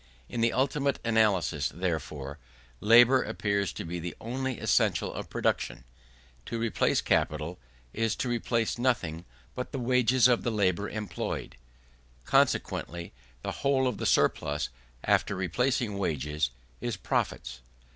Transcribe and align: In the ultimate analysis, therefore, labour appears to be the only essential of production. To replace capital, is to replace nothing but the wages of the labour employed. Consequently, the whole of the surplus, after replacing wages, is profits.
In 0.27 0.41
the 0.41 0.51
ultimate 0.51 0.97
analysis, 1.05 1.69
therefore, 1.69 2.39
labour 2.79 3.21
appears 3.21 3.71
to 3.73 3.85
be 3.85 3.99
the 3.99 4.15
only 4.19 4.59
essential 4.59 5.13
of 5.13 5.29
production. 5.29 5.83
To 6.47 6.57
replace 6.57 7.01
capital, 7.01 7.59
is 7.93 8.15
to 8.15 8.27
replace 8.27 8.79
nothing 8.79 9.25
but 9.53 9.71
the 9.71 9.77
wages 9.77 10.27
of 10.27 10.41
the 10.41 10.49
labour 10.49 10.89
employed. 10.89 11.55
Consequently, 12.25 13.13
the 13.43 13.51
whole 13.61 13.85
of 13.87 13.99
the 13.99 14.07
surplus, 14.07 14.69
after 15.03 15.35
replacing 15.35 15.99
wages, 15.99 16.49
is 16.81 16.97
profits. 16.97 17.61